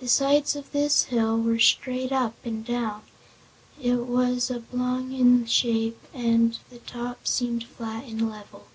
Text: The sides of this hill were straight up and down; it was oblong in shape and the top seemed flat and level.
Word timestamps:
The 0.00 0.08
sides 0.08 0.56
of 0.56 0.72
this 0.72 1.02
hill 1.02 1.38
were 1.38 1.58
straight 1.58 2.12
up 2.12 2.32
and 2.46 2.64
down; 2.64 3.02
it 3.78 4.06
was 4.06 4.50
oblong 4.50 5.12
in 5.12 5.44
shape 5.44 6.00
and 6.14 6.56
the 6.70 6.78
top 6.78 7.26
seemed 7.26 7.64
flat 7.64 8.04
and 8.06 8.30
level. 8.30 8.68